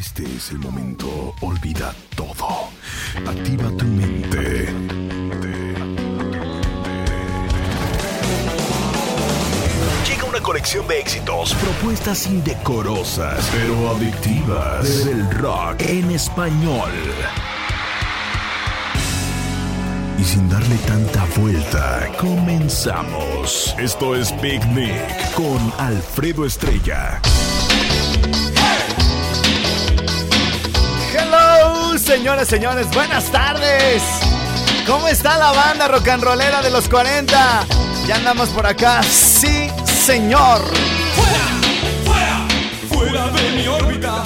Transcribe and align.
Este 0.00 0.24
es 0.24 0.50
el 0.50 0.58
momento. 0.60 1.34
Olvida 1.42 1.94
todo. 2.16 2.70
Activa 3.28 3.70
tu 3.76 3.84
mente. 3.84 4.72
Llega 10.08 10.24
una 10.26 10.40
colección 10.40 10.88
de 10.88 11.00
éxitos, 11.00 11.52
propuestas 11.52 12.26
indecorosas, 12.26 13.46
pero 13.52 13.90
adictivas 13.90 15.04
del 15.04 15.30
rock 15.32 15.82
en 15.82 16.12
español. 16.12 16.92
Y 20.18 20.24
sin 20.24 20.48
darle 20.48 20.76
tanta 20.86 21.26
vuelta, 21.36 22.08
comenzamos. 22.18 23.74
Esto 23.78 24.16
es 24.16 24.32
Picnic 24.32 25.34
con 25.34 25.58
Alfredo 25.76 26.46
Estrella. 26.46 27.20
Señores, 32.10 32.48
señores, 32.48 32.90
buenas 32.90 33.30
tardes. 33.30 34.02
¿Cómo 34.84 35.06
está 35.06 35.38
la 35.38 35.52
banda 35.52 35.86
rock 35.86 36.08
and 36.08 36.24
rollera 36.24 36.60
de 36.60 36.68
los 36.68 36.88
40? 36.88 37.64
Ya 38.08 38.16
andamos 38.16 38.48
por 38.48 38.66
acá. 38.66 39.00
Sí, 39.04 39.70
señor. 39.84 40.60
¡Fuera! 41.14 41.46
¡Fuera! 42.04 42.48
¡Fuera 42.88 43.28
de 43.28 43.50
mi 43.52 43.66
órbita! 43.68 44.22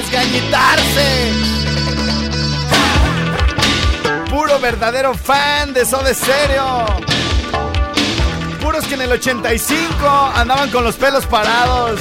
Desgañitarse? 0.00 1.32
Puro 4.30 4.58
verdadero 4.58 5.14
fan 5.14 5.74
de 5.74 5.84
Soda 5.84 6.14
Stereo. 6.14 6.86
Puros 8.62 8.86
que 8.86 8.94
en 8.94 9.02
el 9.02 9.12
85 9.12 10.32
andaban 10.34 10.70
con 10.70 10.84
los 10.84 10.96
pelos 10.96 11.26
parados. 11.26 12.00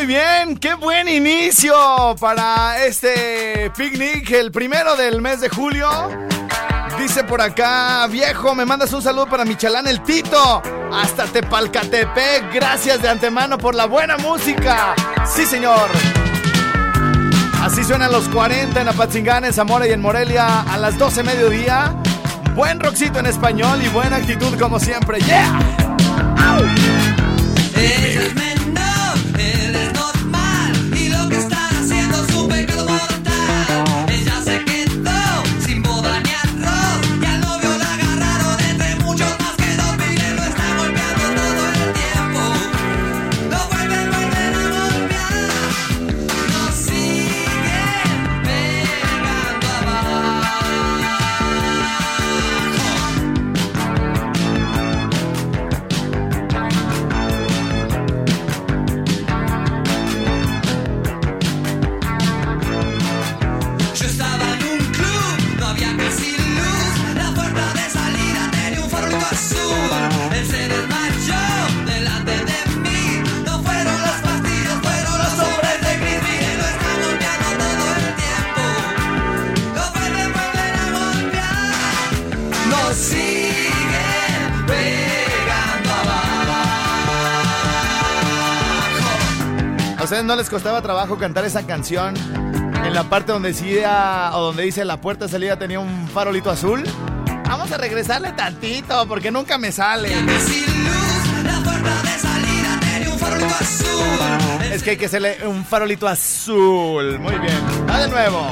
Muy 0.00 0.06
bien. 0.06 0.56
Qué 0.56 0.72
buen 0.74 1.08
inicio 1.08 1.74
para 2.18 2.82
este 2.86 3.70
picnic, 3.76 4.30
el 4.30 4.50
primero 4.50 4.96
del 4.96 5.20
mes 5.20 5.42
de 5.42 5.50
julio. 5.50 5.90
Dice 6.98 7.22
por 7.22 7.42
acá, 7.42 8.06
viejo, 8.06 8.54
me 8.54 8.64
mandas 8.64 8.94
un 8.94 9.02
saludo 9.02 9.26
para 9.26 9.44
Michalán 9.44 9.86
el 9.86 10.02
Tito. 10.02 10.62
Hasta 10.90 11.26
Tepalcatepec. 11.26 12.50
Gracias 12.50 13.02
de 13.02 13.10
antemano 13.10 13.58
por 13.58 13.74
la 13.74 13.84
buena 13.84 14.16
música. 14.16 14.94
Sí, 15.26 15.44
señor. 15.44 15.90
Así 17.60 17.84
suenan 17.84 18.10
los 18.10 18.26
40 18.30 18.80
en 18.80 18.88
Apatzingán, 18.88 19.44
en 19.44 19.52
Zamora 19.52 19.86
y 19.86 19.92
en 19.92 20.00
Morelia 20.00 20.62
a 20.62 20.78
las 20.78 20.96
12 20.96 21.22
mediodía. 21.24 21.94
Buen 22.54 22.80
rockcito 22.80 23.18
en 23.18 23.26
español 23.26 23.82
y 23.82 23.88
buena 23.88 24.16
actitud 24.16 24.58
como 24.58 24.80
siempre. 24.80 25.20
¡Yeah! 25.20 25.80
Ustedes 90.10 90.24
no 90.24 90.34
les 90.34 90.50
costaba 90.50 90.82
trabajo 90.82 91.16
cantar 91.18 91.44
esa 91.44 91.64
canción? 91.64 92.16
En 92.84 92.92
la 92.94 93.04
parte 93.04 93.30
donde 93.30 93.50
decía, 93.50 94.32
o 94.34 94.46
donde 94.46 94.64
dice 94.64 94.84
la 94.84 95.00
puerta 95.00 95.26
de 95.26 95.30
salida 95.30 95.56
tenía 95.56 95.78
un 95.78 96.08
farolito 96.08 96.50
azul. 96.50 96.82
Vamos 97.46 97.70
a 97.70 97.78
regresarle 97.78 98.32
tantito 98.32 99.06
porque 99.06 99.30
nunca 99.30 99.56
me 99.56 99.70
sale. 99.70 100.12
Es 104.72 104.82
que 104.82 104.90
hay 104.90 104.96
que 104.96 105.06
hacerle 105.06 105.46
un 105.46 105.64
farolito 105.64 106.08
azul. 106.08 107.20
Muy 107.20 107.38
bien. 107.38 107.88
Va 107.88 108.00
de 108.00 108.08
nuevo. 108.08 108.50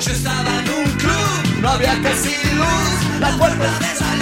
Yo 0.00 0.10
estaba 0.10 0.50
en 0.58 0.68
un 0.68 0.90
club, 0.98 1.60
No 1.60 1.68
había 1.68 1.96
casi 2.02 2.34
luz. 2.56 3.20
La 3.20 3.36
puerta. 3.38 3.78
de 3.78 3.94
salida 3.94 4.17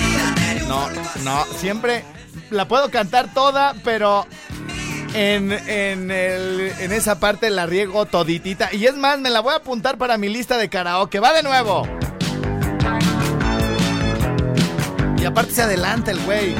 No, 0.68 0.88
no, 1.24 1.44
siempre 1.58 2.04
la 2.50 2.66
puedo 2.68 2.90
cantar 2.90 3.32
toda, 3.32 3.74
pero 3.84 4.26
en, 5.14 5.52
en, 5.52 6.10
el- 6.10 6.72
en 6.80 6.92
esa 6.92 7.18
parte 7.20 7.50
la 7.50 7.66
riego 7.66 8.06
toditita. 8.06 8.72
Y 8.74 8.86
es 8.86 8.94
más, 8.96 9.18
me 9.18 9.30
la 9.30 9.40
voy 9.40 9.52
a 9.54 9.56
apuntar 9.56 9.96
para 9.98 10.18
mi 10.18 10.28
lista 10.28 10.56
de 10.58 10.68
karaoke. 10.68 11.20
Va 11.20 11.32
de 11.32 11.42
nuevo. 11.42 11.86
Y 15.18 15.24
aparte 15.24 15.52
se 15.52 15.62
adelanta 15.62 16.10
el 16.10 16.20
güey. 16.20 16.54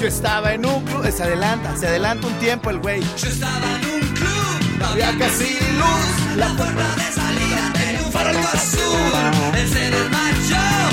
Yo 0.00 0.06
estaba 0.08 0.52
en 0.54 0.64
un 0.64 0.84
club. 0.84 1.10
Se 1.10 1.22
adelanta, 1.22 1.76
se 1.76 1.86
adelanta 1.88 2.26
un 2.26 2.34
tiempo 2.34 2.70
el 2.70 2.78
güey. 2.78 3.00
Yo 3.16 3.28
estaba 3.28 3.66
en 3.80 4.02
un 4.02 4.14
club, 4.14 4.84
había 4.84 5.16
casi 5.18 5.58
luz. 5.76 6.36
la 6.36 6.48
puerta 6.56 6.94
de 6.96 7.12
salida 7.12 7.72
tenía 7.74 8.02
un 8.06 8.12
farolito 8.12 8.48
azul. 8.54 9.54
Él 9.56 9.68
se 9.68 9.90
desmayó 9.90 10.56
delante 10.56 10.87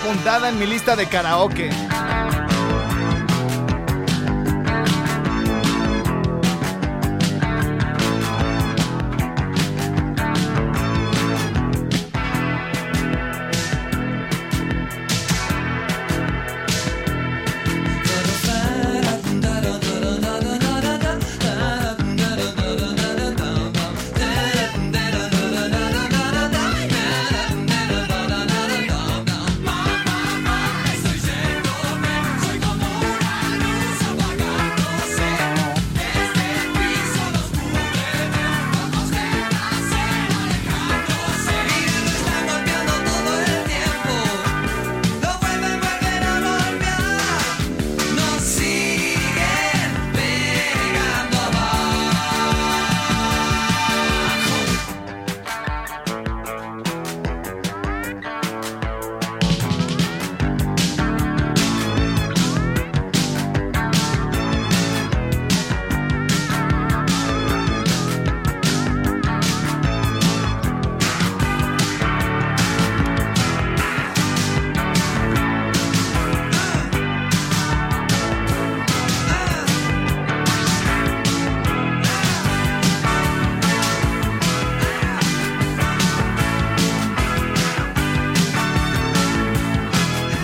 Apuntada 0.00 0.48
en 0.48 0.58
mi 0.58 0.66
lista 0.66 0.94
de 0.94 1.08
karaoke. 1.08 1.70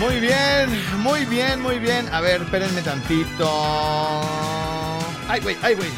Muy 0.05 0.19
bien, 0.19 0.69
muy 0.99 1.25
bien, 1.25 1.61
muy 1.61 1.79
bien. 1.79 2.07
A 2.13 2.21
ver, 2.21 2.43
espérenme 2.43 2.83
tantito. 2.83 3.49
Ay, 5.27 5.41
güey, 5.41 5.57
ay, 5.63 5.73
güey. 5.73 5.89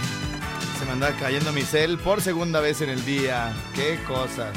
Se 0.79 0.85
me 0.85 0.93
anda 0.93 1.11
cayendo 1.17 1.51
mi 1.51 1.61
cel 1.63 1.97
por 1.97 2.21
segunda 2.21 2.61
vez 2.61 2.79
en 2.79 2.89
el 2.89 3.03
día. 3.03 3.53
Qué 3.75 3.99
cosas. 4.07 4.55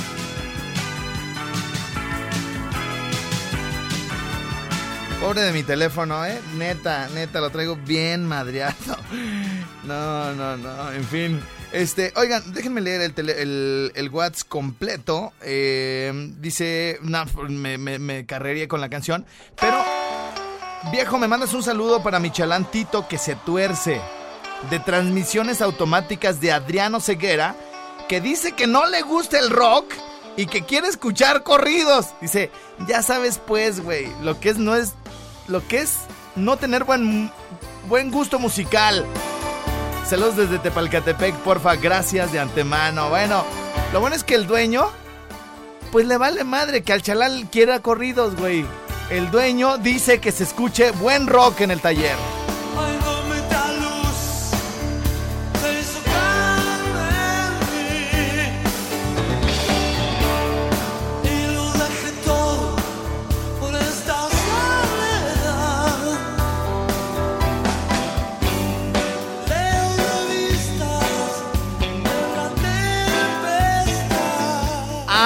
Pobre 5.20 5.40
de 5.40 5.52
mi 5.52 5.64
teléfono, 5.64 6.24
¿eh? 6.24 6.40
Neta, 6.56 7.08
neta, 7.08 7.40
lo 7.40 7.50
traigo 7.50 7.74
bien 7.76 8.24
madreado. 8.26 8.96
No, 9.82 10.32
no, 10.34 10.56
no, 10.58 10.92
en 10.92 11.04
fin. 11.04 11.40
Este, 11.72 12.12
oigan, 12.16 12.52
déjenme 12.52 12.80
leer 12.80 13.00
el, 13.00 13.14
tele- 13.14 13.40
el, 13.94 14.10
WhatsApp 14.10 14.48
completo. 14.48 15.32
Eh, 15.42 16.12
dice, 16.40 16.98
me 17.02 18.26
carrería 18.26 18.66
con 18.66 18.80
la 18.80 18.88
canción. 18.88 19.24
Pero, 19.60 19.84
viejo, 20.90 21.18
me 21.18 21.28
mandas 21.28 21.54
un 21.54 21.62
saludo 21.62 22.02
para 22.02 22.18
mi 22.18 22.30
chalán 22.32 22.68
Tito 22.70 23.06
que 23.06 23.18
se 23.18 23.36
tuerce. 23.36 24.00
De 24.68 24.78
transmisiones 24.80 25.62
automáticas 25.62 26.40
de 26.40 26.52
Adriano 26.52 27.00
Ceguera. 27.00 27.54
Que 28.08 28.20
dice 28.20 28.52
que 28.52 28.66
no 28.66 28.86
le 28.86 29.02
gusta 29.02 29.38
el 29.38 29.50
rock 29.50 29.92
y 30.36 30.46
que 30.46 30.62
quiere 30.64 30.88
escuchar 30.88 31.44
corridos. 31.44 32.08
Dice, 32.20 32.50
ya 32.88 33.02
sabes 33.02 33.38
pues, 33.38 33.80
güey, 33.80 34.08
lo 34.22 34.40
que 34.40 34.48
es 34.50 34.58
no 34.58 34.74
es... 34.74 34.94
Lo 35.46 35.66
que 35.66 35.78
es 35.80 35.94
no 36.34 36.56
tener 36.56 36.82
buen, 36.84 37.30
buen 37.88 38.10
gusto 38.10 38.38
musical. 38.40 39.06
Saludos 40.10 40.36
desde 40.36 40.58
Tepalcatepec, 40.58 41.36
porfa, 41.36 41.76
gracias 41.76 42.32
de 42.32 42.40
antemano. 42.40 43.10
Bueno, 43.10 43.44
lo 43.92 44.00
bueno 44.00 44.16
es 44.16 44.24
que 44.24 44.34
el 44.34 44.48
dueño, 44.48 44.90
pues 45.92 46.04
le 46.04 46.16
vale 46.16 46.42
madre 46.42 46.82
que 46.82 46.92
al 46.92 47.00
chalal 47.00 47.46
quiera 47.48 47.78
corridos, 47.78 48.34
güey. 48.34 48.66
El 49.08 49.30
dueño 49.30 49.78
dice 49.78 50.18
que 50.18 50.32
se 50.32 50.42
escuche 50.42 50.90
buen 50.90 51.28
rock 51.28 51.60
en 51.60 51.70
el 51.70 51.80
taller. 51.80 52.16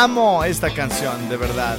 Amo 0.04 0.44
esta 0.44 0.68
canción, 0.68 1.30
de 1.30 1.38
verdad. 1.38 1.78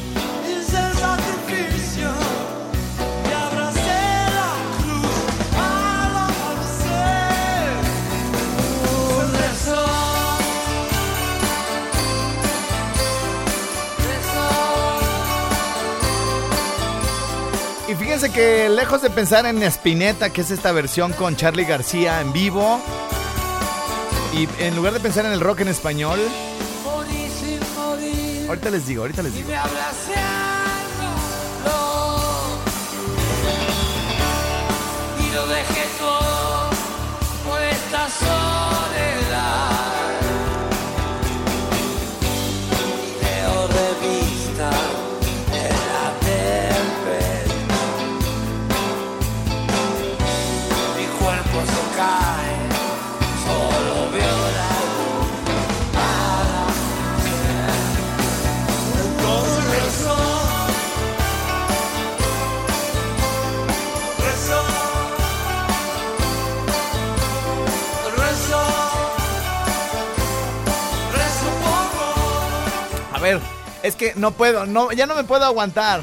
Y 17.88 17.94
fíjense 17.94 18.32
que 18.32 18.70
lejos 18.70 19.04
de 19.04 19.12
pensar 19.12 19.46
en 19.46 19.62
Spinetta, 19.62 20.32
que 20.32 20.42
es 20.42 20.50
esta 20.50 20.72
versión 20.72 21.14
con 21.14 21.36
Charlie 21.36 21.66
García 21.66 22.22
en 22.22 22.34
vivo, 22.34 22.82
y 24.34 24.50
en 24.64 24.76
lugar 24.76 24.94
de 24.94 25.00
pensar 25.00 25.28
en 25.28 25.32
el 25.32 25.42
rock 25.42 25.60
en 25.60 25.68
español, 25.68 26.20
ahorita 28.48 28.70
les 28.70 28.86
digo, 28.86 29.02
ahorita 29.02 29.24
les 29.24 29.34
y 29.34 29.38
digo. 29.38 29.50
y 35.20 35.34
lo 35.34 35.48
dejé 35.48 35.86
todo 36.00 36.70
por 37.46 37.62
esta 37.62 38.10
soledad. 38.10 39.25
Es 73.86 73.96
que 73.96 74.14
no 74.16 74.32
puedo, 74.32 74.66
no, 74.66 74.92
ya 74.92 75.06
no 75.06 75.16
me 75.16 75.24
puedo 75.24 75.46
aguantar. 75.46 76.02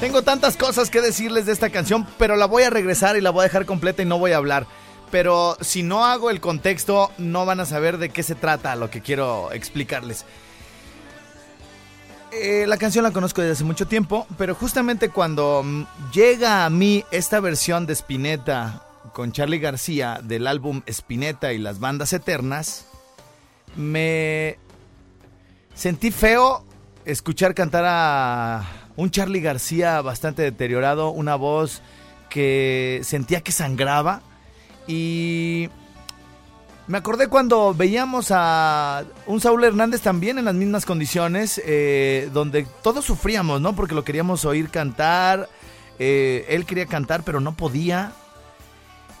Tengo 0.00 0.22
tantas 0.22 0.56
cosas 0.56 0.90
que 0.90 1.00
decirles 1.00 1.46
de 1.46 1.52
esta 1.52 1.70
canción, 1.70 2.06
pero 2.18 2.36
la 2.36 2.46
voy 2.46 2.64
a 2.64 2.70
regresar 2.70 3.16
y 3.16 3.20
la 3.20 3.30
voy 3.30 3.42
a 3.42 3.44
dejar 3.44 3.66
completa 3.66 4.02
y 4.02 4.06
no 4.06 4.18
voy 4.18 4.32
a 4.32 4.38
hablar. 4.38 4.66
Pero 5.10 5.56
si 5.60 5.82
no 5.82 6.04
hago 6.04 6.30
el 6.30 6.40
contexto, 6.40 7.10
no 7.18 7.46
van 7.46 7.60
a 7.60 7.66
saber 7.66 7.98
de 7.98 8.10
qué 8.10 8.22
se 8.22 8.34
trata 8.34 8.76
lo 8.76 8.90
que 8.90 9.00
quiero 9.00 9.52
explicarles. 9.52 10.24
Eh, 12.32 12.64
la 12.66 12.76
canción 12.76 13.04
la 13.04 13.10
conozco 13.10 13.40
desde 13.40 13.52
hace 13.52 13.64
mucho 13.64 13.86
tiempo, 13.86 14.26
pero 14.38 14.54
justamente 14.54 15.08
cuando 15.08 15.62
mm, 15.64 15.84
llega 16.12 16.64
a 16.64 16.70
mí 16.70 17.04
esta 17.10 17.40
versión 17.40 17.86
de 17.86 17.92
Spinetta 17.92 18.86
con 19.12 19.32
Charlie 19.32 19.58
García 19.58 20.20
del 20.22 20.46
álbum 20.46 20.82
Spinetta 20.86 21.52
y 21.52 21.58
las 21.58 21.80
bandas 21.80 22.12
eternas, 22.12 22.86
me 23.76 24.58
sentí 25.74 26.10
feo 26.10 26.64
escuchar 27.04 27.54
cantar 27.54 27.84
a 27.86 28.64
un 28.96 29.10
Charlie 29.10 29.40
García 29.40 30.00
bastante 30.02 30.42
deteriorado, 30.42 31.10
una 31.10 31.36
voz 31.36 31.82
que 32.28 33.00
sentía 33.02 33.40
que 33.40 33.52
sangraba 33.52 34.22
y 34.86 35.68
me 36.86 36.98
acordé 36.98 37.28
cuando 37.28 37.72
veíamos 37.72 38.28
a 38.30 39.04
un 39.26 39.40
Saúl 39.40 39.62
Hernández 39.62 40.00
también 40.00 40.38
en 40.38 40.46
las 40.46 40.56
mismas 40.56 40.84
condiciones, 40.84 41.62
eh, 41.64 42.28
donde 42.32 42.66
todos 42.82 43.04
sufríamos, 43.04 43.60
¿no? 43.60 43.76
Porque 43.76 43.94
lo 43.94 44.02
queríamos 44.02 44.44
oír 44.44 44.70
cantar, 44.70 45.48
eh, 46.00 46.46
él 46.48 46.66
quería 46.66 46.86
cantar 46.86 47.22
pero 47.22 47.40
no 47.40 47.56
podía. 47.56 48.12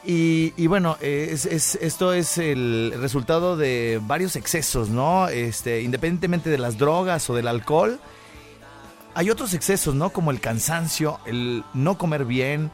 Y, 0.02 0.66
bueno, 0.66 0.96
esto 1.00 2.12
es 2.12 2.38
el 2.38 2.94
resultado 2.98 3.56
de 3.56 4.00
varios 4.02 4.34
excesos, 4.34 4.88
¿no? 4.88 5.28
Este, 5.28 5.82
independientemente 5.82 6.48
de 6.48 6.58
las 6.58 6.78
drogas 6.78 7.28
o 7.28 7.34
del 7.34 7.48
alcohol, 7.48 8.00
hay 9.14 9.30
otros 9.30 9.54
excesos, 9.54 9.94
¿no? 9.94 10.10
Como 10.10 10.30
el 10.30 10.40
cansancio, 10.40 11.20
el 11.26 11.64
no 11.74 11.98
comer 11.98 12.24
bien, 12.24 12.70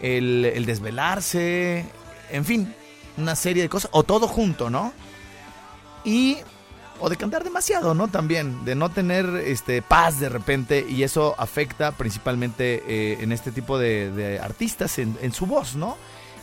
el, 0.00 0.64
desvelarse, 0.66 1.84
en 2.30 2.44
fin, 2.44 2.74
una 3.16 3.36
serie 3.36 3.62
de 3.62 3.68
cosas, 3.68 3.90
o 3.92 4.02
todo 4.02 4.28
junto, 4.28 4.70
¿no? 4.70 4.92
Y 6.04 6.38
o 7.00 7.08
de 7.08 7.16
cantar 7.16 7.42
demasiado, 7.42 7.94
¿no? 7.94 8.08
También, 8.08 8.64
de 8.64 8.76
no 8.76 8.90
tener 8.90 9.26
este, 9.44 9.82
paz 9.82 10.20
de 10.20 10.28
repente 10.28 10.86
y 10.88 11.02
eso 11.02 11.34
afecta 11.36 11.92
principalmente 11.92 12.82
eh, 12.86 13.18
en 13.20 13.32
este 13.32 13.50
tipo 13.50 13.76
de, 13.76 14.38
artistas, 14.42 14.98
en, 14.98 15.32
su 15.32 15.46
voz, 15.46 15.74
¿no? 15.74 15.96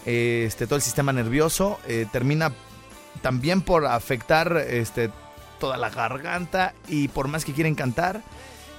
Este, 0.06 0.66
todo 0.66 0.78
el 0.78 0.82
sistema 0.82 1.14
nervioso 1.14 1.80
eh, 1.88 2.06
termina 2.12 2.52
también 3.22 3.62
por 3.62 3.86
afectar 3.86 4.58
este, 4.58 5.12
toda 5.60 5.78
la 5.78 5.90
garganta 5.90 6.74
y 6.88 7.10
por 7.10 7.28
más 7.28 7.46
que 7.46 7.54
quieren 7.54 7.76
cantar, 7.76 8.22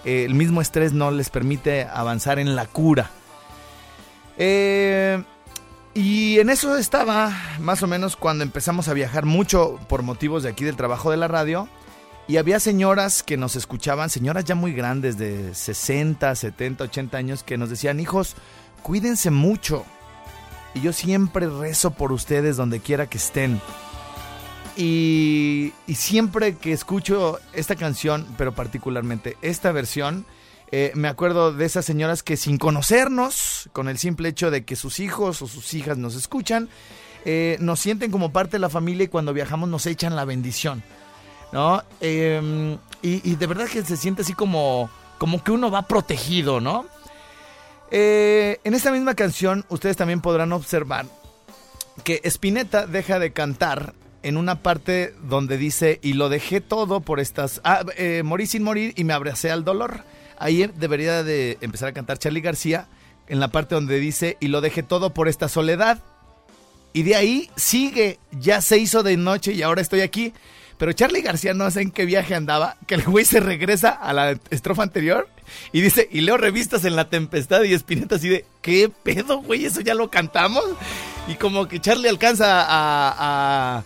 eh, 0.05 0.25
el 0.25 0.35
mismo 0.35 0.61
estrés 0.61 0.93
no 0.93 1.11
les 1.11 1.31
permite 1.31 1.85
avanzar 1.85 2.39
en 2.39 2.57
la 2.57 2.67
cura. 2.67 3.11
Eh, 4.39 5.23
y 5.93 6.39
en 6.39 6.51
eso 6.51 6.77
estaba 6.77 7.33
más 7.59 7.83
o 7.83 7.87
menos 7.87 8.17
cuando 8.17 8.45
empezamos 8.45 8.89
a 8.89 8.95
viajar 8.95 9.27
mucho 9.27 9.79
por 9.89 10.03
motivos 10.03 10.43
de 10.43 10.49
aquí 10.49 10.65
del 10.65 10.77
trabajo 10.77 11.11
de 11.11 11.17
la 11.17 11.29
radio. 11.29 11.69
Y 12.29 12.37
había 12.37 12.61
señoras 12.61 13.25
que 13.25 13.37
nos 13.37 13.57
escuchaban, 13.57 14.09
señoras 14.09 14.45
ya 14.45 14.55
muy 14.55 14.73
grandes 14.73 15.19
de 15.19 15.53
60, 15.53 16.33
70, 16.35 16.85
80 16.85 17.19
años, 17.19 17.43
que 17.43 17.59
nos 17.59 17.71
decían, 17.71 17.99
hijos, 17.99 18.37
cuídense 18.83 19.33
mucho. 19.33 19.85
Y 20.75 20.81
yo 20.81 20.93
siempre 20.93 21.49
rezo 21.49 21.91
por 21.93 22.13
ustedes 22.13 22.57
donde 22.57 22.81
quiera 22.81 23.07
que 23.07 23.19
estén. 23.19 23.61
Y, 24.77 25.73
siempre 25.95 26.57
que 26.57 26.73
escucho 26.73 27.39
esta 27.53 27.77
canción, 27.77 28.27
pero 28.39 28.55
particularmente 28.55 29.37
esta 29.43 29.73
versión, 29.73 30.25
eh, 30.73 30.93
me 30.95 31.09
acuerdo 31.09 31.53
de 31.53 31.67
esas 31.67 31.85
señoras 31.85 32.23
que 32.23 32.37
sin 32.37 32.57
conocernos, 32.57 33.69
con 33.73 33.89
el 33.89 33.99
simple 33.99 34.29
hecho 34.29 34.51
de 34.51 34.65
que 34.65 34.77
sus 34.77 35.01
hijos 35.01 35.43
o 35.43 35.49
sus 35.49 35.75
hijas 35.75 35.99
nos 35.99 36.15
escuchan, 36.15 36.69
eh, 37.25 37.59
nos 37.61 37.81
sienten 37.81 38.11
como 38.11 38.33
parte 38.33 38.53
de 38.53 38.61
la 38.61 38.71
familia 38.71 39.05
y 39.05 39.09
cuando 39.09 39.35
viajamos 39.35 39.69
nos 39.69 39.87
echan 39.87 40.17
la 40.17 40.25
bendición. 40.25 40.83
¿No? 41.53 41.83
Em, 42.01 42.79
y, 43.03 43.35
de 43.35 43.47
verdad 43.47 43.67
que 43.67 43.83
se 43.83 43.97
siente 43.97 44.23
así 44.23 44.35
como, 44.35 44.89
como 45.19 45.43
que 45.43 45.51
uno 45.51 45.69
va 45.71 45.83
protegido, 45.83 46.61
¿no? 46.61 46.87
Eh, 47.91 48.59
en 48.65 48.75
esta 48.75 48.93
misma 48.93 49.15
canción, 49.15 49.65
ustedes 49.69 49.97
también 49.97 50.21
podrán 50.21 50.53
observar 50.53 51.07
que 52.05 52.21
Spinetta 52.25 52.87
deja 52.87 53.19
de 53.19 53.33
cantar 53.33 53.95
en 54.23 54.37
una 54.37 54.63
parte 54.63 55.15
donde 55.23 55.57
dice, 55.57 55.99
y 56.03 56.13
lo 56.13 56.29
dejé 56.29 56.61
todo 56.61 57.01
por 57.01 57.21
estas... 57.21 57.61
Ah, 57.65 57.85
eh, 57.97 58.23
morí 58.25 58.47
sin 58.47 58.63
morir 58.63 58.93
y 58.97 59.05
me 59.05 59.13
abracé 59.13 59.51
al 59.51 59.65
dolor. 59.65 60.05
Ahí 60.39 60.71
debería 60.77 61.23
de 61.23 61.59
empezar 61.61 61.89
a 61.89 61.93
cantar 61.93 62.19
Charlie 62.19 62.41
García 62.41 62.87
en 63.29 63.41
la 63.41 63.49
parte 63.49 63.75
donde 63.75 63.99
dice, 63.99 64.37
y 64.41 64.49
lo 64.49 64.61
dejé 64.61 64.83
todo 64.83 65.15
por 65.15 65.29
esta 65.29 65.49
soledad. 65.49 66.03
Y 66.93 67.05
de 67.05 67.15
ahí 67.15 67.51
sigue, 67.57 68.19
ya 68.33 68.61
se 68.61 68.79
hizo 68.79 69.03
de 69.03 69.17
noche 69.17 69.53
y 69.53 69.63
ahora 69.63 69.81
estoy 69.81 70.01
aquí. 70.01 70.33
Pero 70.77 70.93
Charlie 70.93 71.23
García 71.23 71.55
no 71.55 71.71
sé 71.71 71.83
en 71.83 71.91
qué 71.91 72.05
viaje 72.05 72.35
andaba, 72.35 72.77
que 72.87 72.97
el 72.97 73.05
güey 73.05 73.25
se 73.25 73.41
regresa 73.41 73.91
a 73.91 74.13
la 74.13 74.39
estrofa 74.51 74.83
anterior 74.83 75.29
y 75.73 75.81
dice, 75.81 76.09
y 76.11 76.21
leo 76.21 76.37
revistas 76.37 76.85
en 76.85 76.97
la 76.97 77.09
tempestad 77.09 77.63
y 77.63 77.75
Espineta 77.75 78.17
así 78.17 78.29
de, 78.29 78.45
¿qué 78.63 78.91
pedo, 79.03 79.39
güey? 79.39 79.65
¿Eso 79.65 79.81
ya 79.81 79.95
lo 79.95 80.11
cantamos? 80.11 80.65
Y 81.29 81.35
como 81.35 81.69
que 81.69 81.81
Charlie 81.81 82.09
alcanza 82.09 82.65
a 82.67 83.85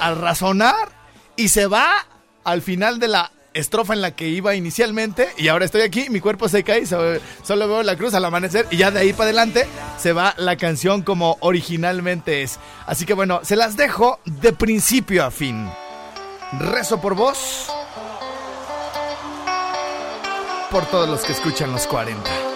al 0.00 0.16
razonar 0.16 0.88
y 1.36 1.48
se 1.48 1.66
va 1.66 2.06
al 2.42 2.62
final 2.62 2.98
de 2.98 3.08
la 3.08 3.30
estrofa 3.52 3.92
en 3.92 4.00
la 4.00 4.12
que 4.12 4.28
iba 4.28 4.54
inicialmente 4.54 5.28
y 5.36 5.48
ahora 5.48 5.64
estoy 5.64 5.82
aquí, 5.82 6.08
mi 6.08 6.20
cuerpo 6.20 6.48
se 6.48 6.62
cae, 6.64 6.86
solo 6.86 7.68
veo 7.68 7.82
la 7.82 7.96
cruz 7.96 8.14
al 8.14 8.24
amanecer 8.24 8.66
y 8.70 8.78
ya 8.78 8.90
de 8.90 9.00
ahí 9.00 9.12
para 9.12 9.24
adelante 9.24 9.66
se 9.98 10.12
va 10.12 10.34
la 10.38 10.56
canción 10.56 11.02
como 11.02 11.36
originalmente 11.40 12.42
es. 12.42 12.58
Así 12.86 13.04
que 13.04 13.14
bueno, 13.14 13.40
se 13.42 13.56
las 13.56 13.76
dejo 13.76 14.20
de 14.24 14.52
principio 14.52 15.24
a 15.24 15.30
fin. 15.30 15.68
Rezo 16.58 17.00
por 17.00 17.14
vos, 17.14 17.68
por 20.70 20.86
todos 20.86 21.08
los 21.08 21.24
que 21.24 21.32
escuchan 21.32 21.72
los 21.72 21.86
40. 21.86 22.49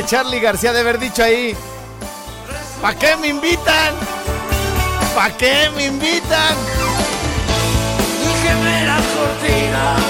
Que 0.00 0.06
Charlie 0.06 0.40
García 0.40 0.72
de 0.72 0.80
haber 0.80 0.98
dicho 0.98 1.22
ahí, 1.22 1.54
¿para 2.80 2.98
qué 2.98 3.16
me 3.16 3.28
invitan? 3.28 3.94
¿Para 5.14 5.36
qué 5.36 5.70
me 5.76 5.86
invitan? 5.86 6.56
me 8.62 8.86
la 8.86 8.96
cortina 8.96 10.09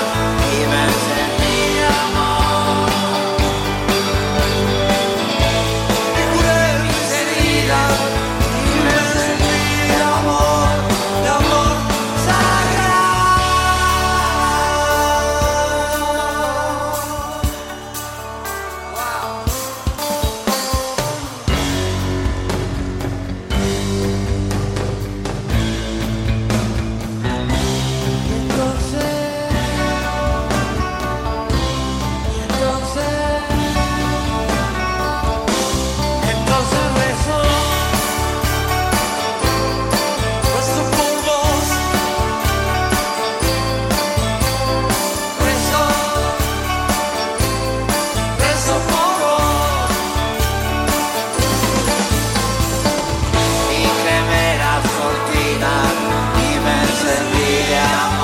vida. 57.32 58.19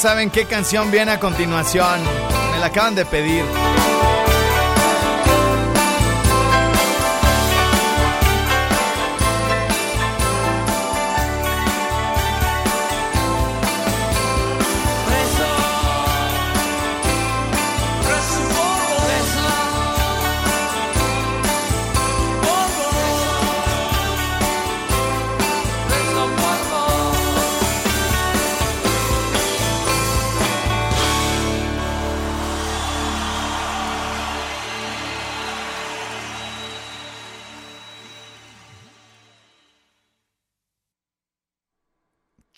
Saben 0.00 0.30
qué 0.30 0.46
canción 0.46 0.90
viene 0.90 1.12
a 1.12 1.20
continuación. 1.20 2.00
Me 2.52 2.58
la 2.58 2.66
acaban 2.66 2.94
de 2.94 3.04
pedir. 3.04 3.44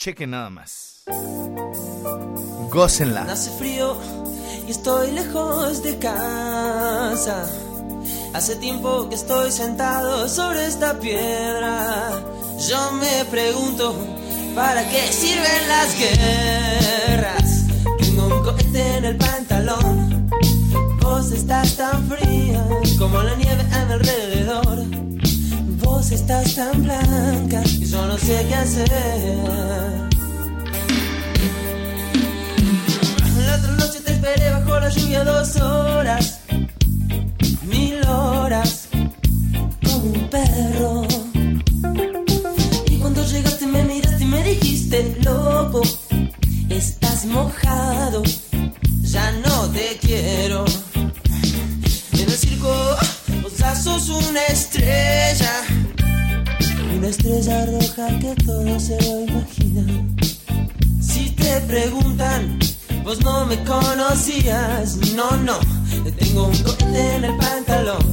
Cheque 0.03 0.27
nada 0.27 0.51
más. 0.51 1.05
Gócenla. 2.73 3.23
Hace 3.23 3.51
frío 3.53 3.97
y 4.67 4.73
estoy 4.73 5.13
lejos 5.13 5.81
de 5.85 5.97
casa. 5.99 7.49
Hace 8.35 8.57
tiempo 8.57 9.09
que 9.09 9.15
estoy 9.15 9.53
sentado 9.53 10.29
sobre 10.29 10.67
esta 10.67 10.99
piedra. 10.99 12.21
Yo 12.69 12.91
me 12.95 13.25
pregunto, 13.27 13.95
¿para 14.57 14.89
qué 14.89 15.07
sirven 15.07 15.69
las 15.69 15.97
guerras? 15.97 17.67
Tengo 18.01 18.27
un 18.27 18.43
cohete 18.43 18.97
en 18.97 19.05
el 19.05 19.17
pantalón. 19.17 20.29
Vos 21.01 21.31
estás 21.31 21.77
tan 21.77 22.09
fría 22.09 22.67
como 22.99 23.23
la 23.23 23.37
nieve 23.37 23.65
a 23.73 23.85
mi 23.85 23.93
alrededor 23.93 25.02
estás 26.11 26.57
tan 26.57 26.83
blanca 26.83 27.63
y 27.65 27.85
yo 27.87 28.07
no 28.07 28.19
sé 28.19 28.45
qué 28.49 28.55
hacer. 28.55 28.89
La 33.47 33.57
otra 33.57 33.73
noche 33.73 34.01
te 34.01 34.13
esperé 34.13 34.51
bajo 34.51 34.81
la 34.81 34.89
lluvia 34.89 35.25
dos 35.25 35.57
horas, 35.57 36.41
estrella 57.33 57.67
roja 57.67 58.19
que 58.19 58.35
todo 58.45 58.79
se 58.79 59.01
lo 59.03 59.21
imagina. 59.21 59.83
Si 61.01 61.31
te 61.31 61.61
preguntan, 61.63 62.59
vos 63.05 63.23
no 63.23 63.47
me 63.47 63.63
conocías, 63.65 64.97
no, 65.17 65.31
no, 65.39 65.59
tengo 66.19 66.49
un 66.49 66.59
cohete 66.59 67.15
en 67.17 67.25
el 67.25 67.37
pantalón. 67.39 68.05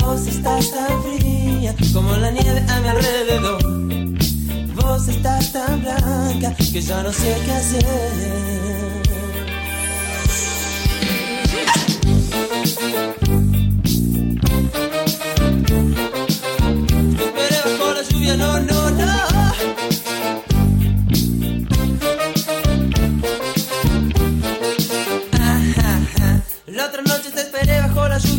Vos 0.00 0.26
estás 0.26 0.70
tan 0.72 1.02
fría 1.02 1.74
como 1.92 2.16
la 2.16 2.30
nieve 2.30 2.64
a 2.68 2.80
mi 2.80 2.88
alrededor. 2.88 3.62
Vos 4.74 5.08
estás 5.08 5.52
tan 5.52 5.80
blanca 5.80 6.54
que 6.56 6.80
ya 6.80 7.02
no 7.02 7.12
sé 7.12 7.36
qué 7.44 7.52
hacer. 7.52 8.69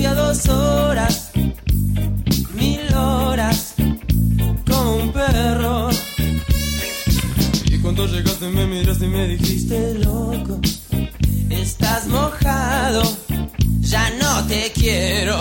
Dos 0.09 0.47
horas, 0.49 1.31
mil 2.53 2.93
horas, 2.93 3.75
como 4.67 4.95
un 4.95 5.13
perro. 5.13 5.89
Y 7.65 7.77
cuando 7.77 8.07
llegaste 8.07 8.47
me 8.49 8.65
miraste 8.65 9.05
y 9.05 9.09
me 9.09 9.27
dijiste, 9.27 9.93
loco, 9.95 10.59
estás 11.49 12.07
mojado, 12.07 13.03
ya 13.79 14.09
no 14.21 14.45
te 14.47 14.71
quiero. 14.73 15.39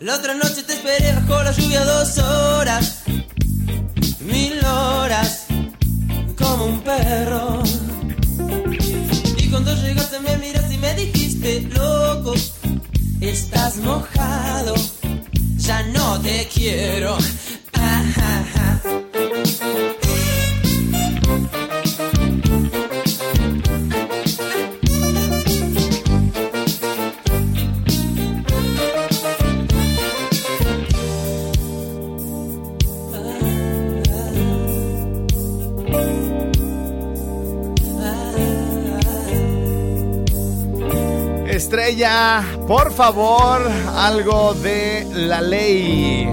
La 0.00 0.14
otra 0.14 0.34
noche 0.34 0.62
te 0.62 0.74
esperé 0.74 1.12
bajo 1.12 1.42
la 1.42 1.50
lluvia 1.50 1.84
dos 1.84 2.18
horas, 2.18 3.02
mil 4.20 4.64
horas, 4.64 5.46
como 6.38 6.66
un 6.66 6.80
perro. 6.80 7.62
Y 9.36 9.48
cuando 9.48 9.74
llegaste 9.74 10.20
me 10.20 10.36
miraste 10.38 10.74
y 10.74 10.78
me 10.78 10.94
dijiste, 10.94 11.62
loco, 11.74 12.34
estás 13.38 13.76
mojado, 13.78 14.74
ya 15.56 15.82
no 15.94 16.20
te 16.20 16.48
quiero. 16.52 17.16
Estrella, 41.68 42.42
por 42.66 42.90
favor, 42.94 43.60
algo 43.94 44.54
de 44.54 45.06
la 45.12 45.42
ley. 45.42 46.26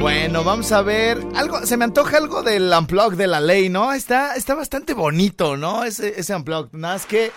Bueno, 0.00 0.44
vamos 0.44 0.70
a 0.70 0.80
ver. 0.82 1.20
Algo, 1.34 1.66
se 1.66 1.76
me 1.76 1.82
antoja 1.82 2.18
algo 2.18 2.44
del 2.44 2.72
unplug 2.72 3.16
de 3.16 3.26
la 3.26 3.40
ley, 3.40 3.70
¿no? 3.70 3.92
Está, 3.92 4.36
está 4.36 4.54
bastante 4.54 4.94
bonito, 4.94 5.56
¿no? 5.56 5.82
Ese, 5.82 6.20
ese 6.20 6.36
unplug. 6.36 6.68
Nada 6.70 6.94
más 6.94 7.06
que 7.06 7.32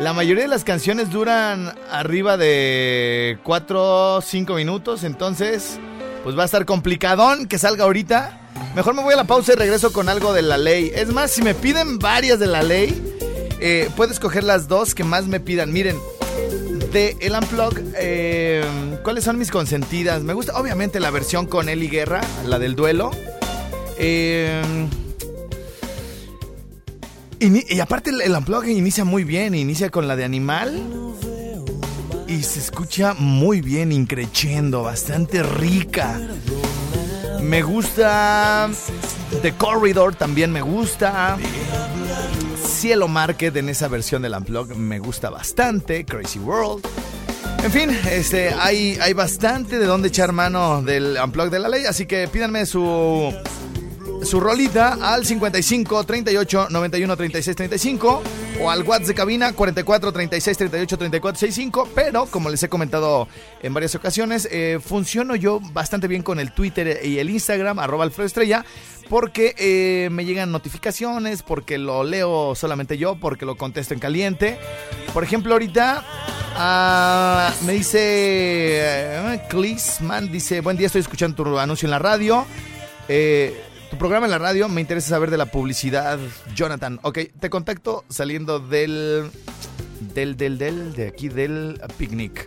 la 0.00 0.12
mayoría 0.12 0.42
de 0.42 0.48
las 0.48 0.64
canciones 0.64 1.12
duran 1.12 1.72
arriba 1.92 2.36
de 2.36 3.38
4 3.44 4.16
o 4.16 4.20
5 4.20 4.54
minutos. 4.54 5.04
Entonces, 5.04 5.78
pues 6.24 6.36
va 6.36 6.42
a 6.42 6.46
estar 6.46 6.64
complicadón 6.64 7.46
que 7.46 7.56
salga 7.56 7.84
ahorita. 7.84 8.40
Mejor 8.74 8.94
me 8.94 9.04
voy 9.04 9.14
a 9.14 9.16
la 9.16 9.28
pausa 9.28 9.52
y 9.52 9.54
regreso 9.54 9.92
con 9.92 10.08
algo 10.08 10.32
de 10.32 10.42
la 10.42 10.58
ley. 10.58 10.90
Es 10.92 11.12
más, 11.12 11.30
si 11.30 11.40
me 11.42 11.54
piden 11.54 12.00
varias 12.00 12.40
de 12.40 12.48
la 12.48 12.64
ley, 12.64 13.16
eh, 13.60 13.90
puedo 13.96 14.12
escoger 14.12 14.44
las 14.44 14.68
dos 14.68 14.94
que 14.94 15.04
más 15.04 15.26
me 15.26 15.40
pidan. 15.40 15.72
Miren, 15.72 15.96
de 16.92 17.16
El 17.20 17.32
Unplug, 17.32 17.74
eh, 17.96 18.64
¿cuáles 19.02 19.24
son 19.24 19.38
mis 19.38 19.50
consentidas? 19.50 20.22
Me 20.22 20.32
gusta, 20.32 20.58
obviamente, 20.58 21.00
la 21.00 21.10
versión 21.10 21.46
con 21.46 21.68
Eli 21.68 21.88
Guerra, 21.88 22.20
la 22.46 22.58
del 22.58 22.74
duelo. 22.74 23.10
Eh, 23.98 24.62
y 27.40 27.80
aparte, 27.80 28.10
el, 28.10 28.20
el 28.22 28.32
Unplug 28.32 28.66
inicia 28.66 29.04
muy 29.04 29.24
bien, 29.24 29.54
inicia 29.54 29.90
con 29.90 30.08
la 30.08 30.16
de 30.16 30.24
Animal. 30.24 30.82
Y 32.26 32.42
se 32.42 32.58
escucha 32.60 33.14
muy 33.14 33.62
bien, 33.62 33.90
increchendo, 33.90 34.82
bastante 34.82 35.42
rica. 35.42 36.20
Me 37.40 37.62
gusta. 37.62 38.68
The 39.40 39.54
Corridor 39.54 40.14
también 40.14 40.52
me 40.52 40.60
gusta. 40.60 41.38
Cielo 42.78 43.08
Market 43.08 43.56
en 43.56 43.68
esa 43.68 43.88
versión 43.88 44.22
del 44.22 44.34
Unplug 44.34 44.76
me 44.76 45.00
gusta 45.00 45.30
bastante. 45.30 46.04
Crazy 46.04 46.38
World. 46.38 46.86
En 47.64 47.72
fin, 47.72 47.90
este, 48.08 48.50
hay, 48.50 48.96
hay 49.00 49.14
bastante 49.14 49.80
de 49.80 49.86
dónde 49.86 50.06
echar 50.06 50.30
mano 50.30 50.80
del 50.80 51.18
Unplug 51.20 51.50
de 51.50 51.58
la 51.58 51.68
ley. 51.68 51.86
Así 51.86 52.06
que 52.06 52.28
pídanme 52.28 52.66
su, 52.66 53.34
su 54.22 54.38
rolita 54.38 54.96
al 55.02 55.26
55 55.26 56.04
38 56.04 56.68
91 56.70 57.16
36 57.16 57.56
35 57.56 58.22
o 58.60 58.70
al 58.70 58.82
WhatsApp 58.82 59.08
de 59.08 59.14
cabina 59.14 59.52
44 59.52 60.12
36 60.12 60.56
38 60.56 60.98
34 60.98 61.38
65. 61.40 61.88
Pero 61.96 62.26
como 62.26 62.48
les 62.48 62.62
he 62.62 62.68
comentado 62.68 63.26
en 63.60 63.74
varias 63.74 63.96
ocasiones, 63.96 64.48
eh, 64.52 64.78
funciono 64.80 65.34
yo 65.34 65.58
bastante 65.72 66.06
bien 66.06 66.22
con 66.22 66.38
el 66.38 66.52
Twitter 66.52 67.00
y 67.04 67.18
el 67.18 67.28
Instagram, 67.28 67.80
arroba 67.80 68.04
Alfredo 68.04 68.26
Estrella, 68.26 68.64
porque 69.08 69.54
eh, 69.58 70.08
me 70.10 70.24
llegan 70.24 70.52
notificaciones, 70.52 71.42
porque 71.42 71.78
lo 71.78 72.04
leo 72.04 72.54
solamente 72.54 72.98
yo, 72.98 73.16
porque 73.16 73.46
lo 73.46 73.56
contesto 73.56 73.94
en 73.94 74.00
caliente. 74.00 74.58
Por 75.12 75.24
ejemplo, 75.24 75.52
ahorita 75.54 76.04
ah, 76.56 77.52
me 77.64 77.72
dice 77.72 77.98
eh, 78.00 79.42
Clisman, 79.48 80.30
dice, 80.30 80.60
buen 80.60 80.76
día, 80.76 80.86
estoy 80.86 81.00
escuchando 81.00 81.42
tu 81.42 81.58
anuncio 81.58 81.86
en 81.86 81.90
la 81.90 81.98
radio. 81.98 82.46
Eh, 83.08 83.58
tu 83.90 83.96
programa 83.96 84.26
en 84.26 84.32
la 84.32 84.38
radio, 84.38 84.68
me 84.68 84.82
interesa 84.82 85.08
saber 85.08 85.30
de 85.30 85.38
la 85.38 85.46
publicidad, 85.46 86.18
Jonathan. 86.54 87.00
Ok, 87.02 87.20
te 87.40 87.48
contacto 87.48 88.04
saliendo 88.10 88.60
del, 88.60 89.30
del, 90.14 90.36
del, 90.36 90.58
del, 90.58 90.92
de 90.92 91.08
aquí 91.08 91.28
del 91.28 91.80
picnic. 91.96 92.46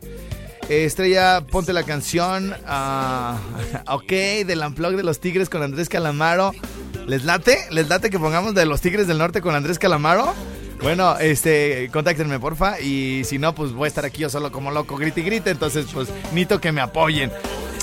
Eh, 0.72 0.86
Estrella, 0.86 1.42
ponte 1.52 1.74
la 1.74 1.84
canción. 1.84 2.56
ah, 2.66 3.38
ok, 3.88 4.10
del 4.46 4.60
Unplug 4.66 4.96
de 4.96 5.04
los 5.04 5.20
Tigres 5.20 5.50
con 5.50 5.62
Andrés 5.62 5.90
Calamaro. 5.90 6.54
¿Les 7.08 7.26
late? 7.26 7.58
¿Les 7.72 7.90
late 7.90 8.10
que 8.10 8.18
pongamos 8.18 8.54
de 8.56 8.66
los 8.66 8.80
Tigres 8.80 9.06
del 9.06 9.18
Norte 9.18 9.42
con 9.42 9.54
Andrés 9.54 9.78
Calamaro? 9.80 10.34
Bueno, 10.82 11.18
este, 11.18 11.90
contáctenme 11.92 12.40
porfa 12.40 12.80
y 12.80 13.24
si 13.26 13.38
no, 13.38 13.54
pues 13.54 13.74
voy 13.74 13.86
a 13.86 13.88
estar 13.90 14.06
aquí 14.06 14.22
yo 14.22 14.30
solo 14.30 14.50
como 14.52 14.72
loco, 14.72 14.96
grite 14.96 15.20
y 15.20 15.24
grite, 15.26 15.50
entonces 15.50 15.88
pues 15.94 16.08
necesito 16.32 16.62
que 16.62 16.72
me 16.72 16.80
apoyen. 16.80 17.32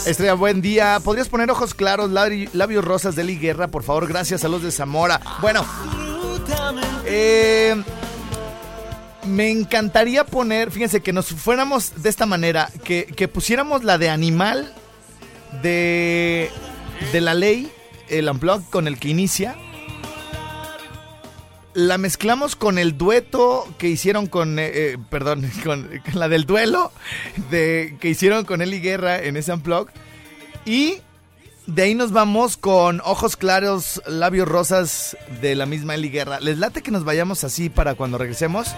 Estrella, 0.06 0.32
buen 0.32 0.62
día. 0.62 0.98
¿Podrías 1.04 1.28
poner 1.28 1.50
ojos 1.50 1.74
claros, 1.74 2.10
labi- 2.10 2.48
labios 2.54 2.84
rosas 2.86 3.14
de 3.16 3.22
Eli 3.22 3.36
Guerra, 3.38 3.68
por 3.68 3.82
favor? 3.82 4.08
Gracias 4.08 4.44
a 4.44 4.48
los 4.48 4.62
de 4.62 4.72
Zamora. 4.72 5.20
Bueno, 5.42 5.62
eh, 7.04 7.76
me 9.28 9.50
encantaría 9.50 10.24
poner, 10.24 10.70
fíjense, 10.70 11.00
que 11.00 11.12
nos 11.12 11.26
fuéramos 11.26 12.02
de 12.02 12.08
esta 12.08 12.26
manera, 12.26 12.70
que, 12.84 13.04
que 13.04 13.28
pusiéramos 13.28 13.84
la 13.84 13.98
de 13.98 14.08
animal 14.10 14.72
de, 15.62 16.50
de 17.12 17.20
la 17.20 17.34
ley, 17.34 17.70
el 18.08 18.28
unplug 18.28 18.68
con 18.70 18.86
el 18.86 18.98
que 18.98 19.08
inicia. 19.08 19.56
La 21.74 21.96
mezclamos 21.96 22.56
con 22.56 22.78
el 22.78 22.98
dueto 22.98 23.68
que 23.78 23.88
hicieron 23.88 24.26
con, 24.26 24.58
eh, 24.58 24.70
eh, 24.74 24.98
perdón, 25.10 25.48
con, 25.64 25.88
la 26.14 26.28
del 26.28 26.44
duelo 26.44 26.92
de, 27.50 27.96
que 28.00 28.08
hicieron 28.08 28.44
con 28.44 28.62
Eli 28.62 28.80
Guerra 28.80 29.22
en 29.22 29.36
ese 29.36 29.52
unplug. 29.52 29.88
Y 30.64 31.00
de 31.68 31.82
ahí 31.82 31.94
nos 31.94 32.12
vamos 32.12 32.56
con 32.56 33.02
ojos 33.04 33.36
claros, 33.36 34.02
labios 34.06 34.48
rosas 34.48 35.18
de 35.42 35.54
la 35.54 35.66
misma 35.66 35.94
Eli 35.94 36.08
Guerra. 36.08 36.40
¿Les 36.40 36.56
late 36.56 36.82
que 36.82 36.90
nos 36.90 37.04
vayamos 37.04 37.44
así 37.44 37.68
para 37.68 37.94
cuando 37.94 38.16
regresemos? 38.16 38.68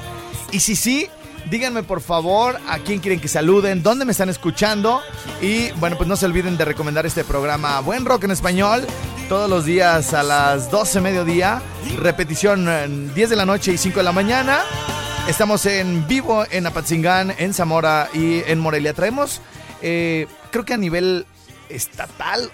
Y 0.50 0.58
si 0.58 0.74
sí, 0.74 1.06
díganme 1.50 1.84
por 1.84 2.00
favor 2.00 2.58
a 2.68 2.80
quién 2.80 2.98
quieren 2.98 3.20
que 3.20 3.28
saluden, 3.28 3.84
dónde 3.84 4.04
me 4.04 4.10
están 4.10 4.28
escuchando. 4.28 5.00
Y 5.40 5.70
bueno, 5.72 5.96
pues 5.96 6.08
no 6.08 6.16
se 6.16 6.26
olviden 6.26 6.56
de 6.56 6.64
recomendar 6.64 7.06
este 7.06 7.22
programa 7.22 7.78
Buen 7.78 8.04
Rock 8.04 8.24
en 8.24 8.32
Español. 8.32 8.84
Todos 9.28 9.48
los 9.48 9.64
días 9.64 10.12
a 10.12 10.24
las 10.24 10.68
12 10.72 11.00
mediodía. 11.00 11.62
Repetición 11.96 12.66
eh, 12.68 12.88
10 13.14 13.30
de 13.30 13.36
la 13.36 13.46
noche 13.46 13.72
y 13.72 13.78
5 13.78 13.98
de 13.98 14.02
la 14.02 14.12
mañana. 14.12 14.62
Estamos 15.28 15.64
en 15.66 16.08
vivo 16.08 16.44
en 16.50 16.66
Apatzingán, 16.66 17.34
en 17.38 17.54
Zamora 17.54 18.08
y 18.12 18.42
en 18.46 18.58
Morelia. 18.58 18.94
Traemos, 18.94 19.40
eh, 19.80 20.26
creo 20.50 20.64
que 20.64 20.74
a 20.74 20.76
nivel 20.76 21.24
estatal 21.68 22.50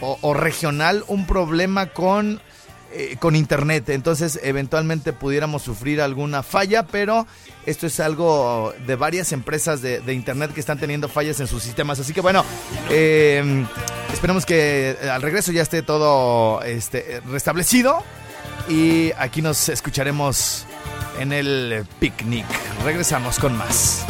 o, 0.00 0.34
regional 0.34 1.04
un 1.08 1.26
problema 1.26 1.86
con, 1.86 2.40
eh, 2.92 3.16
con 3.18 3.36
internet. 3.36 3.88
Entonces, 3.90 4.38
eventualmente 4.42 5.12
pudiéramos 5.12 5.62
sufrir 5.62 6.00
alguna 6.00 6.42
falla, 6.42 6.84
pero 6.84 7.26
esto 7.66 7.86
es 7.86 8.00
algo 8.00 8.72
de 8.86 8.96
varias 8.96 9.32
empresas 9.32 9.82
de, 9.82 10.12
internet 10.12 10.52
que 10.52 10.60
están 10.60 10.78
teniendo 10.78 11.08
fallas 11.08 11.40
en 11.40 11.46
sus 11.46 11.62
sistemas. 11.62 12.00
Así 12.00 12.12
que 12.12 12.20
bueno, 12.20 12.44
eh, 12.90 13.64
esperemos 14.12 14.46
que 14.46 14.96
al 15.10 15.22
regreso 15.22 15.52
ya 15.52 15.62
esté 15.62 15.82
todo 15.82 16.62
este, 16.62 17.20
restablecido. 17.30 18.02
Y 18.68 19.12
aquí 19.18 19.40
nos 19.40 19.68
escucharemos 19.70 20.66
en 21.18 21.32
el 21.32 21.86
picnic. 21.98 22.46
Regresamos 22.84 23.38
con 23.38 23.56
más. 23.56 24.04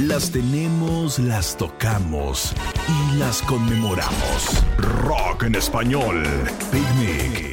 Las 0.00 0.32
tenemos, 0.32 1.20
las 1.20 1.56
tocamos 1.56 2.52
y 2.88 3.16
las 3.16 3.40
conmemoramos. 3.42 4.64
Rock 4.76 5.44
en 5.44 5.54
español. 5.54 6.24
Picnic. 6.72 7.44